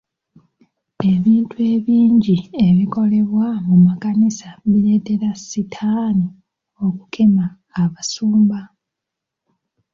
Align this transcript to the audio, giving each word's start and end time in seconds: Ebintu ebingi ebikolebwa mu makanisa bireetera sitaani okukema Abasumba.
Ebintu 1.11 1.55
ebingi 1.73 2.35
ebikolebwa 2.67 3.47
mu 3.67 3.75
makanisa 3.87 4.49
bireetera 4.69 5.29
sitaani 5.49 6.27
okukema 6.85 7.45
Abasumba. 7.81 8.59